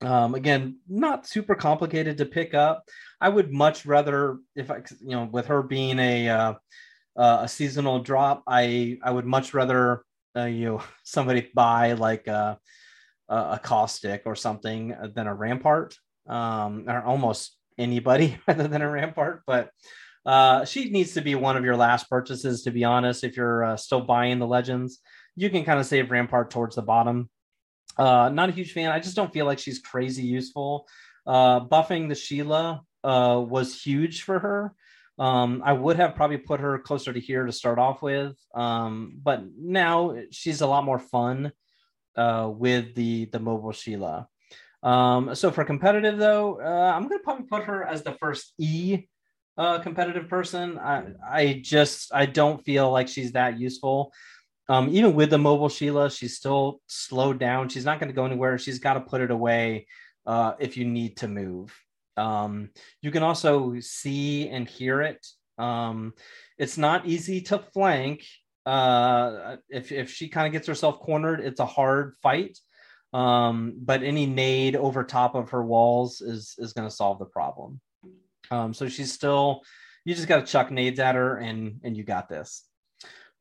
[0.00, 2.84] Um, again, not super complicated to pick up.
[3.20, 6.54] I would much rather, if I, you know, with her being a uh,
[7.16, 10.04] uh, a seasonal drop, I I would much rather
[10.36, 12.58] uh, you know somebody buy like a,
[13.28, 15.96] a caustic or something than a rampart
[16.28, 19.70] um or almost anybody rather than a rampart but
[20.26, 23.64] uh she needs to be one of your last purchases to be honest if you're
[23.64, 25.00] uh, still buying the legends.
[25.36, 27.30] You can kind of save rampart towards the bottom.
[27.96, 28.90] Uh not a huge fan.
[28.90, 30.86] I just don't feel like she's crazy useful.
[31.26, 34.74] Uh buffing the sheila uh was huge for her
[35.18, 39.18] um, I would have probably put her closer to here to start off with, um,
[39.22, 41.52] but now she's a lot more fun
[42.16, 44.28] uh, with the the mobile Sheila.
[44.82, 49.08] Um, so for competitive though, uh, I'm gonna probably put her as the first E
[49.56, 50.78] uh, competitive person.
[50.78, 54.12] I I just I don't feel like she's that useful.
[54.68, 57.70] Um, even with the mobile Sheila, she's still slowed down.
[57.70, 58.58] She's not going to go anywhere.
[58.58, 59.86] She's got to put it away
[60.26, 61.74] uh, if you need to move.
[62.18, 65.26] Um, you can also see and hear it.
[65.56, 66.12] Um,
[66.58, 68.26] it's not easy to flank.
[68.66, 72.58] Uh, if, if she kind of gets herself cornered, it's a hard fight.
[73.14, 77.24] Um, but any nade over top of her walls is is going to solve the
[77.24, 77.80] problem.
[78.50, 79.62] Um, so she's still,
[80.04, 82.64] you just got to chuck nades at her, and and you got this.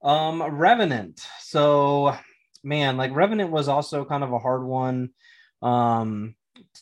[0.01, 1.19] Um, Revenant.
[1.41, 2.15] So,
[2.63, 5.09] man, like Revenant was also kind of a hard one.
[5.61, 6.35] Um,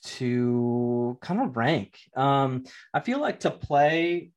[0.04, 2.00] to kind of rank.
[2.16, 4.32] Um, I feel like to play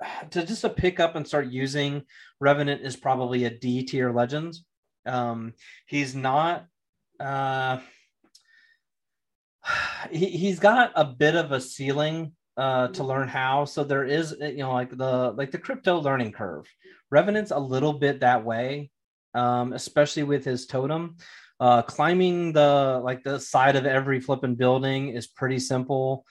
[0.30, 2.02] to just to pick up and start using
[2.40, 4.64] Revenant is probably a D tier Legends.
[5.06, 5.54] Um,
[5.86, 6.66] he's not.
[7.20, 7.78] Uh,
[10.10, 13.64] he, he's got a bit of a ceiling uh, to learn how.
[13.64, 16.66] So there is, you know, like the like the crypto learning curve.
[17.10, 18.90] Revenant's a little bit that way,
[19.34, 21.16] um, especially with his totem.
[21.64, 26.26] Uh, climbing the like the side of every flipping building is pretty simple.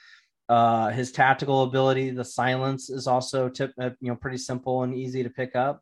[0.47, 4.93] Uh, his tactical ability, the silence, is also tip, uh, you know pretty simple and
[4.93, 5.81] easy to pick up.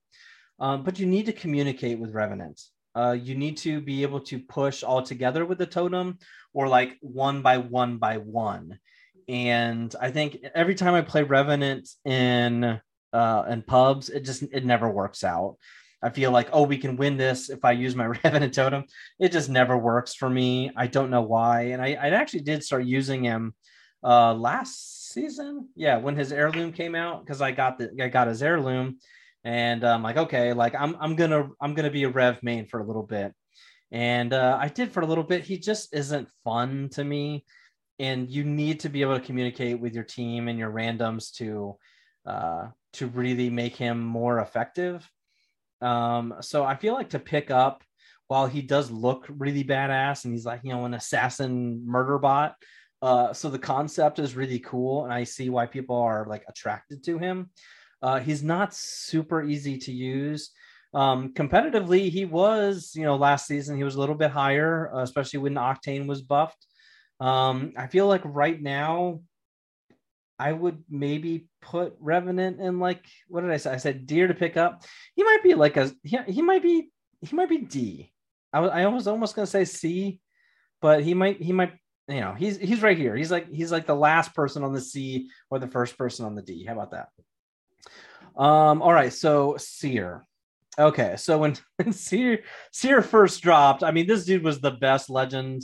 [0.58, 2.62] Um, but you need to communicate with Revenant.
[2.96, 6.18] Uh, you need to be able to push all together with the totem,
[6.54, 8.80] or like one by one by one.
[9.28, 12.80] And I think every time I play Revenant in
[13.12, 15.58] uh, in pubs, it just it never works out.
[16.04, 18.86] I feel like, oh, we can win this if I use my Revenant Totem.
[19.20, 20.72] It just never works for me.
[20.76, 21.64] I don't know why.
[21.74, 23.54] And I, I actually did start using him
[24.04, 25.70] uh last season.
[25.76, 28.98] Yeah, when his heirloom came out, because I got the I got his heirloom,
[29.44, 32.80] and I'm like, okay, like I'm I'm gonna I'm gonna be a Rev main for
[32.80, 33.34] a little bit.
[33.92, 35.44] And uh, I did for a little bit.
[35.44, 37.46] He just isn't fun to me.
[38.00, 41.78] And you need to be able to communicate with your team and your randoms to
[42.26, 45.08] uh, to really make him more effective
[45.82, 47.84] um, so I feel like to pick up
[48.28, 52.56] while he does look really badass and he's like, you know, an assassin murder bot.
[53.02, 57.04] Uh, so the concept is really cool, and I see why people are like attracted
[57.06, 57.50] to him.
[58.02, 60.52] Uh, he's not super easy to use.
[60.94, 65.02] Um, competitively, he was, you know, last season he was a little bit higher, uh,
[65.02, 66.67] especially when Octane was buffed.
[67.20, 69.22] Um, I feel like right now,
[70.41, 73.71] I would maybe put Revenant in like what did I say?
[73.71, 74.84] I said Deer to pick up.
[75.15, 76.89] He might be like a he, he might be
[77.21, 78.12] he might be D.
[78.51, 80.19] I was I was almost gonna say C,
[80.82, 81.73] but he might he might
[82.08, 83.15] you know he's he's right here.
[83.15, 86.34] He's like he's like the last person on the C or the first person on
[86.34, 86.65] the D.
[86.65, 87.10] How about that?
[88.36, 90.25] Um, all right, so Seer.
[90.80, 92.39] Okay, so when, when Seer
[92.71, 95.62] Seer first dropped, I mean, this dude was the best legend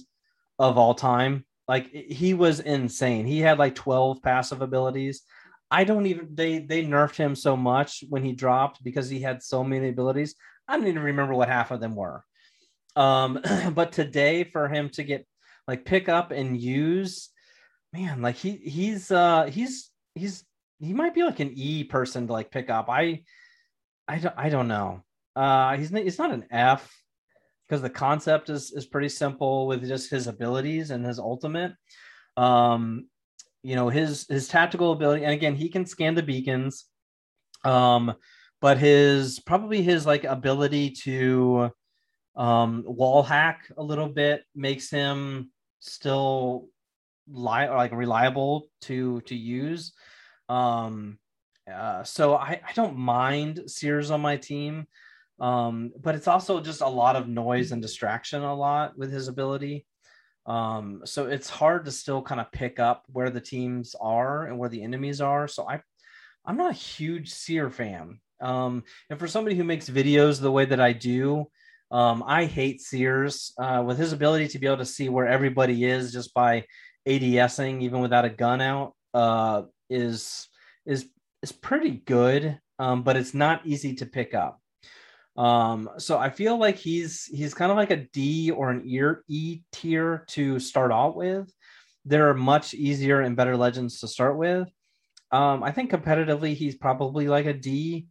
[0.60, 1.47] of all time.
[1.68, 3.26] Like he was insane.
[3.26, 5.22] He had like 12 passive abilities.
[5.70, 9.44] I don't even they they nerfed him so much when he dropped because he had
[9.44, 10.36] so many abilities.
[10.68, 12.24] I don't even remember what half of them were.
[12.96, 13.42] Um,
[13.74, 15.28] but today for him to get
[15.68, 17.30] like pick up and use,
[17.92, 20.46] man, like he he's uh he's he's
[20.80, 22.90] he might be like an E person to like pick up.
[22.90, 23.24] I
[24.08, 25.04] I don't I don't know.
[25.36, 26.90] Uh he's he's not an F
[27.68, 31.74] because the concept is is pretty simple with just his abilities and his ultimate.
[32.36, 33.08] Um
[33.64, 36.86] you know his his tactical ability and again he can scan the beacons
[37.66, 38.14] um
[38.62, 41.72] but his probably his like ability to
[42.36, 46.68] um wall hack a little bit makes him still
[47.28, 49.94] li- like reliable to to use
[50.50, 51.18] um,
[51.72, 54.88] uh, so I, I don't mind Sears on my team,
[55.40, 59.28] um, but it's also just a lot of noise and distraction a lot with his
[59.28, 59.86] ability.
[60.46, 64.58] Um, so it's hard to still kind of pick up where the teams are and
[64.58, 65.48] where the enemies are.
[65.48, 65.82] So I,
[66.46, 68.20] I'm not a huge Seer fan.
[68.40, 71.48] Um, and for somebody who makes videos the way that I do,
[71.92, 75.86] um, I hate Seers uh, with his ability to be able to see where everybody
[75.86, 76.66] is just by
[77.08, 78.94] ADSing, even without a gun out.
[79.14, 80.48] Uh, is
[80.86, 81.08] is
[81.42, 84.60] is pretty good, um, but it's not easy to pick up.
[85.38, 89.24] Um, so I feel like he's he's kind of like a D or an ear
[89.28, 91.54] E tier to start out with.
[92.06, 94.68] There are much easier and better legends to start with.
[95.32, 98.08] Um, I think competitively he's probably like a D.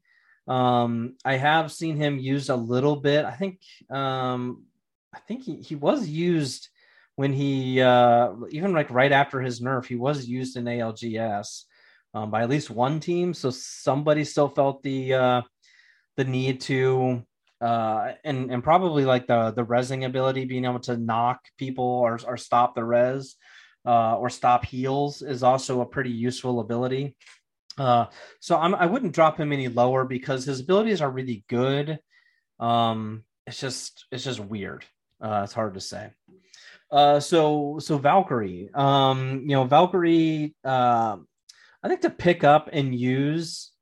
[0.47, 3.25] Um, I have seen him used a little bit.
[3.25, 3.61] I think
[3.91, 4.65] um,
[5.12, 6.69] I think he, he was used
[7.17, 11.65] when he uh, even like right after his nerf, he was used in ALGS
[12.15, 13.35] um, by at least one team.
[13.35, 15.43] So somebody still felt the uh,
[16.16, 17.24] the need to
[17.61, 22.18] uh, and and probably like the the resing ability, being able to knock people or
[22.26, 23.37] or stop the res
[23.87, 27.16] uh, or stop heals is also a pretty useful ability.
[27.79, 28.07] Uh,
[28.40, 31.98] so I'm, I wouldn't drop him any lower because his abilities are really good.
[32.59, 34.85] Um, it's just it's just weird.
[35.20, 36.11] Uh, it's hard to say.
[36.90, 41.16] Uh, so so Valkyrie, um, you know Valkyrie, uh,
[41.83, 43.72] I think to pick up and use,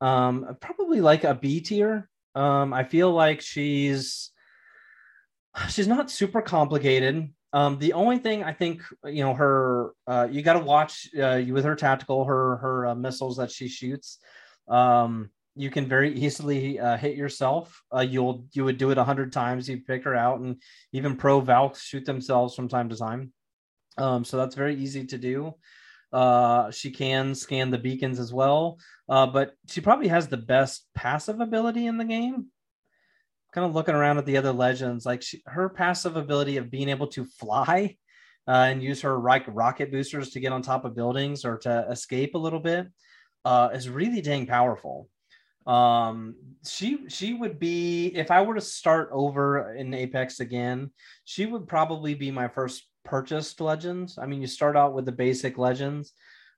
[0.00, 2.08] um, probably like a B tier.
[2.34, 4.30] Um, I feel like she's
[5.68, 7.32] she's not super complicated.
[7.52, 11.42] Um, the only thing I think you know her, uh, you got to watch uh,
[11.48, 14.18] with her tactical, her her uh, missiles that she shoots.
[14.68, 17.82] Um, you can very easily uh, hit yourself.
[17.94, 19.68] Uh, you'll you would do it a hundred times.
[19.68, 23.32] You pick her out, and even pro Valks shoot themselves from time to time.
[23.98, 25.54] Um, so that's very easy to do.
[26.12, 30.86] Uh, she can scan the beacons as well, uh, but she probably has the best
[30.94, 32.46] passive ability in the game.
[33.52, 36.88] Kind of looking around at the other legends, like she, her passive ability of being
[36.88, 37.96] able to fly
[38.48, 42.34] uh, and use her rocket boosters to get on top of buildings or to escape
[42.34, 42.88] a little bit
[43.44, 45.08] uh, is really dang powerful.
[45.66, 46.34] Um,
[46.66, 50.90] she she would be if I were to start over in Apex again,
[51.24, 54.18] she would probably be my first purchased legends.
[54.18, 56.12] I mean, you start out with the basic legends,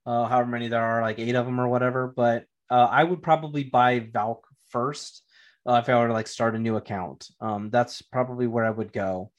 [0.06, 2.12] uh, however many there are, like eight of them or whatever.
[2.14, 5.22] But uh, I would probably buy Valk first
[5.66, 7.28] uh, if I were to like start a new account.
[7.40, 9.30] Um, that's probably where I would go.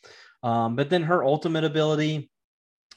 [0.42, 2.30] Um, but then her ultimate ability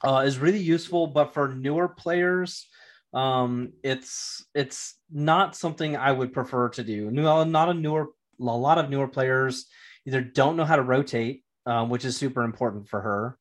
[0.04, 2.68] uh, is really useful, but for newer players,
[3.14, 7.10] um, it's it's not something I would prefer to do.
[7.10, 8.08] New, not a newer,
[8.40, 9.66] a lot of newer players
[10.06, 13.38] either don't know how to rotate, um, which is super important for her,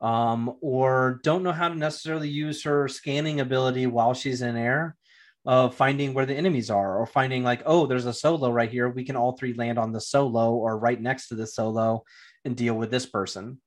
[0.00, 4.96] um, or don't know how to necessarily use her scanning ability while she's in air
[5.44, 8.88] of finding where the enemies are or finding like oh there's a solo right here.
[8.88, 12.04] We can all three land on the solo or right next to the solo
[12.44, 13.60] and deal with this person.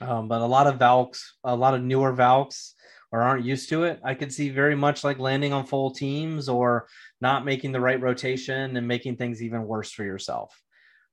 [0.00, 2.74] Um, but a lot of valks a lot of newer valks
[3.12, 4.00] or aren't used to it.
[4.04, 6.86] I could see very much like landing on full teams or
[7.20, 10.58] not making the right rotation and making things even worse for yourself.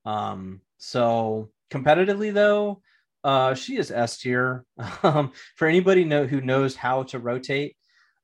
[0.05, 2.81] Um, so competitively though
[3.23, 4.65] uh, she is S tier.
[5.03, 7.75] Um, for anybody know who knows how to rotate,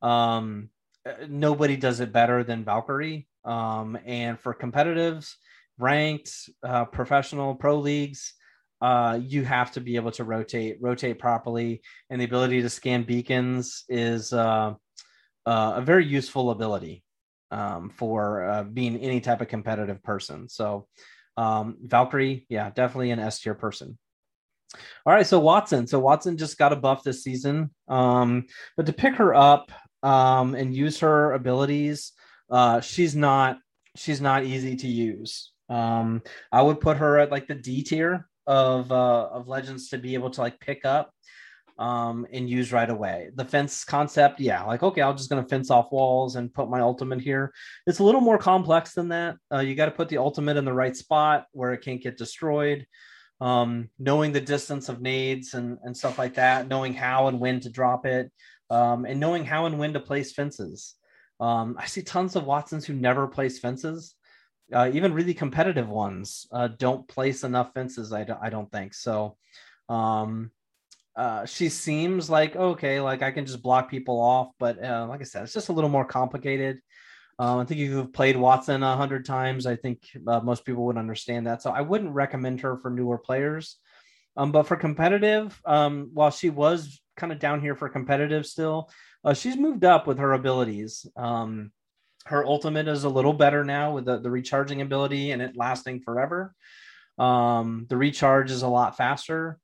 [0.01, 0.69] um,
[1.07, 3.27] uh, nobody does it better than Valkyrie.
[3.45, 5.33] Um, and for competitives,
[5.77, 6.31] ranked,
[6.63, 8.33] uh, professional, pro leagues,
[8.81, 13.03] uh, you have to be able to rotate, rotate properly, and the ability to scan
[13.03, 14.73] beacons is uh,
[15.45, 17.03] uh, a very useful ability
[17.51, 20.49] um, for uh, being any type of competitive person.
[20.49, 20.87] So,
[21.37, 23.97] um, Valkyrie, yeah, definitely an S tier person.
[25.05, 25.87] All right, so Wattson.
[25.87, 28.45] So Wattson just got a buff this season, um,
[28.77, 29.71] but to pick her up
[30.01, 32.13] um, and use her abilities,
[32.49, 33.57] uh, she's not
[33.95, 35.51] she's not easy to use.
[35.69, 36.21] Um,
[36.51, 40.13] I would put her at like the D tier of uh, of legends to be
[40.13, 41.13] able to like pick up
[41.77, 43.29] um, and use right away.
[43.35, 46.81] The fence concept, yeah, like okay, I'm just gonna fence off walls and put my
[46.81, 47.53] ultimate here.
[47.87, 49.37] It's a little more complex than that.
[49.51, 52.17] Uh, you got to put the ultimate in the right spot where it can't get
[52.17, 52.85] destroyed.
[53.43, 57.59] Um, knowing the distance of nades and, and stuff like that, knowing how and when
[57.61, 58.31] to drop it,
[58.69, 60.95] um, and knowing how and when to place fences.
[61.39, 64.15] Um, I see tons of Wattsons who never place fences
[64.71, 68.13] uh, even really competitive ones uh, don't place enough fences.
[68.13, 69.37] I don't, I don't think so.
[69.89, 70.51] Um,
[71.15, 75.21] uh, she seems like okay, like I can just block people off, but uh, like
[75.21, 76.79] I said, it's just a little more complicated.
[77.39, 80.85] Um, I think if you've played Wattson a hundred times, I think uh, most people
[80.85, 81.61] would understand that.
[81.61, 83.77] So I wouldn't recommend her for newer players.
[84.35, 88.89] Um, but for competitive, um, while she was kind of down here for competitive still,
[89.23, 91.05] uh, she's moved up with her abilities.
[91.15, 91.71] Um,
[92.25, 96.01] her ultimate is a little better now with the, the recharging ability and it lasting
[96.01, 96.53] forever.
[97.17, 99.59] Um, the recharge is a lot faster.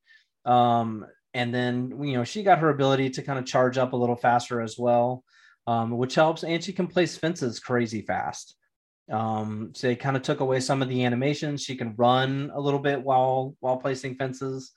[0.46, 3.98] Um, and then, you know, she got her ability to kind of charge up a
[3.98, 5.24] little faster as well,
[5.70, 6.44] um, which helps.
[6.44, 8.56] And she can place fences crazy fast.
[9.12, 11.64] Um, so they kind of took away some of the animations.
[11.64, 14.72] She can run a little bit while while placing fences.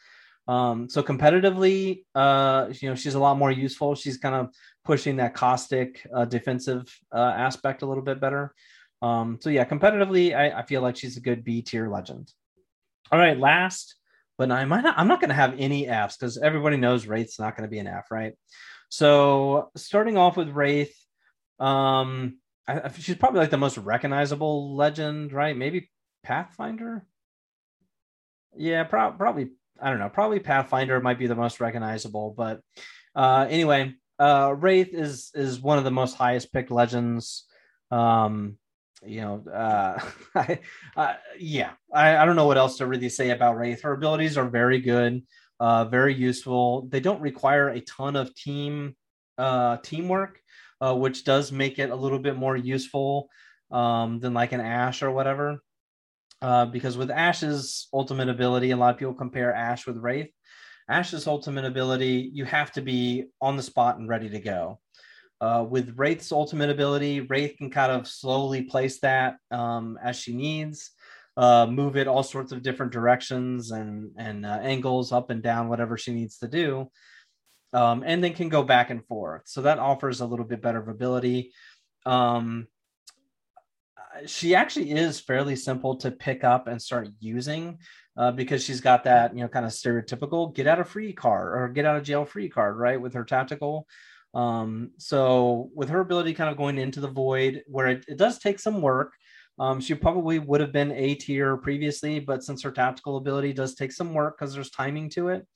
[0.49, 3.95] Um, so competitively, uh, you know, she's a lot more useful.
[3.95, 4.49] She's kind of
[4.85, 8.55] pushing that caustic uh, defensive uh, aspect a little bit better.
[9.01, 12.33] Um, so yeah, competitively, I, I, feel like she's a good B tier legend.
[13.11, 13.97] All right, last,
[14.39, 17.39] but I might not, I'm not going to have any Fs because everybody knows Wraith's
[17.39, 18.35] not going to be an F, right?
[18.93, 20.95] So starting off with Wraith,
[21.59, 22.37] um,
[22.69, 25.57] I, she's probably like the most recognizable legend, right?
[25.57, 25.91] Maybe
[26.23, 27.07] Pathfinder.
[28.55, 29.49] Yeah, pro- probably.
[29.81, 30.11] I don't know.
[30.11, 32.61] Probably Pathfinder might be the most recognizable, but
[33.17, 37.47] uh, anyway, uh, Wraith is is one of the most highest picked legends.
[37.91, 38.59] Um,
[39.07, 40.01] you know, uh,
[40.35, 40.59] I,
[40.99, 43.81] uh, yeah, I, I don't know what else to really say about Wraith.
[43.81, 45.23] Her abilities are very good,
[45.63, 46.89] uh, very useful.
[46.91, 48.97] They don't require a ton of team
[49.39, 50.41] uh, teamwork,
[50.81, 53.29] uh, which does make it a little bit more useful
[53.71, 55.63] um, than like an Ash or whatever.
[56.43, 60.33] Uh, because with Ash's ultimate ability, a lot of people compare Ash with Wraith.
[60.89, 64.81] Ash's ultimate ability, you have to be on the spot and ready to go.
[65.41, 70.35] Uh, with Wraith's ultimate ability, Wraith can kind of slowly place that um, as she
[70.35, 70.91] needs,
[71.37, 75.69] uh, move it all sorts of different directions and and uh, angles up and down,
[75.69, 76.91] whatever she needs to do,
[77.73, 79.43] um, and then can go back and forth.
[79.47, 81.53] So that offers a little bit better of ability.
[82.05, 82.67] Um,
[84.27, 87.79] she actually is fairly simple to pick up and start using
[88.17, 91.59] uh, because she's got that you know kind of stereotypical get out of free card
[91.59, 93.87] or get out of jail free card right with her tactical
[94.35, 98.39] um, so with her ability kind of going into the void where it, it does
[98.39, 99.13] take some work
[99.59, 103.75] um, she probably would have been a tier previously but since her tactical ability does
[103.75, 105.47] take some work because there's timing to it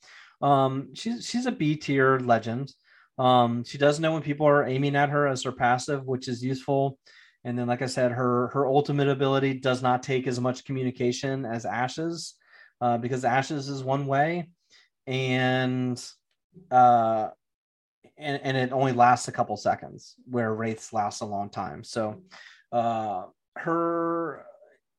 [0.43, 2.73] um, she's she's a b tier legend
[3.19, 6.45] um, she does know when people are aiming at her as her passive which is
[6.45, 6.99] useful
[7.47, 11.47] and then, like I said, her her ultimate ability does not take as much communication
[11.47, 12.35] as Ash's,
[12.81, 14.49] uh, because Ash's is one way,
[15.07, 16.05] and
[16.73, 17.29] uh,
[18.19, 21.85] and and it only lasts a couple seconds, where Wraith's lasts a long time.
[21.85, 22.21] So,
[22.73, 23.27] uh,
[23.57, 24.45] her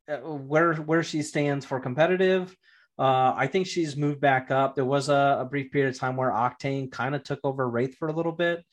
[0.09, 2.55] uh, where where she stands for competitive.
[2.99, 4.75] Uh, I think she's moved back up.
[4.75, 7.95] There was a, a brief period of time where Octane kind of took over Wraith
[7.95, 8.65] for a little bit,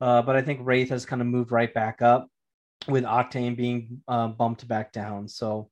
[0.00, 2.28] uh, but I think Wraith has kind of moved right back up
[2.86, 5.26] with Octane being uh, bumped back down.
[5.28, 5.70] So,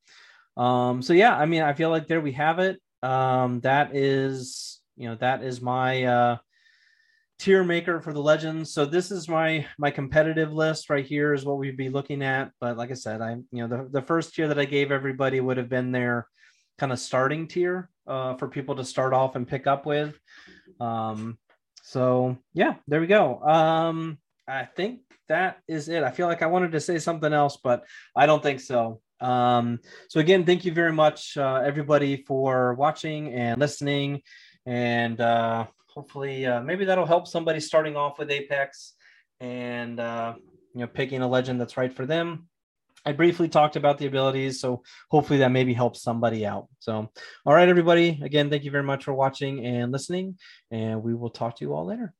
[0.57, 2.81] um, so yeah, I mean, I feel like there we have it.
[3.03, 6.37] Um, that is, you know, that is my uh,
[7.41, 8.73] tier maker for the legends.
[8.73, 12.53] So this is my my competitive list right here is what we'd be looking at.
[12.61, 15.41] But like I said, I you know the the first tier that I gave everybody
[15.41, 16.27] would have been their
[16.79, 20.19] kind of starting tier uh, for people to start off and pick up with.
[20.81, 21.39] Um,
[21.83, 23.41] so yeah, there we go.
[23.43, 26.03] Um, I think that is it.
[26.03, 27.85] I feel like I wanted to say something else, but
[28.15, 29.01] I don't think so.
[29.21, 34.23] Um, so again, thank you very much, uh, everybody, for watching and listening,
[34.67, 38.95] and uh, hopefully, uh, maybe that'll help somebody starting off with Apex.
[39.41, 40.35] And uh,
[40.75, 42.49] you know, picking a legend that's right for them.
[43.05, 46.69] I briefly talked about the abilities, so hopefully that maybe helps somebody out.
[46.81, 47.11] So,
[47.47, 48.21] all right, everybody.
[48.23, 50.39] Again, thank you very much for watching and listening,
[50.71, 52.13] and we will talk to you all later.